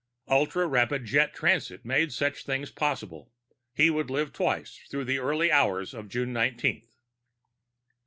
[0.29, 3.31] Ultrarapid jet transit made such things possible;
[3.71, 6.95] he would live twice through the early hours of June nineteenth.